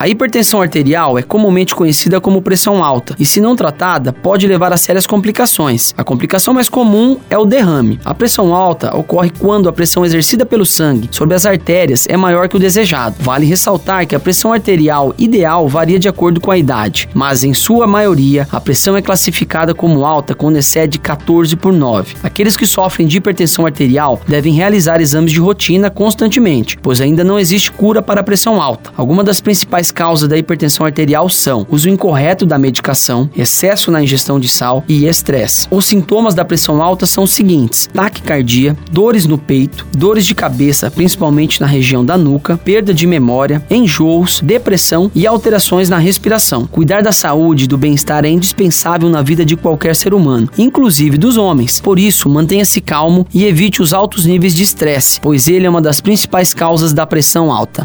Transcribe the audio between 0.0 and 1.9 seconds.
A hipertensão arterial é comumente